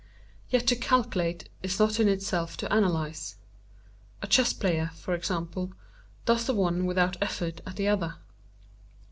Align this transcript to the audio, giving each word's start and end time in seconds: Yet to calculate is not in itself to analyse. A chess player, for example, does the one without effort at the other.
Yet 0.49 0.65
to 0.65 0.75
calculate 0.75 1.47
is 1.61 1.77
not 1.77 1.99
in 1.99 2.07
itself 2.07 2.57
to 2.57 2.75
analyse. 2.75 3.35
A 4.23 4.25
chess 4.25 4.51
player, 4.51 4.89
for 4.95 5.13
example, 5.13 5.73
does 6.25 6.47
the 6.47 6.55
one 6.55 6.87
without 6.87 7.17
effort 7.21 7.61
at 7.67 7.75
the 7.75 7.87
other. 7.87 8.15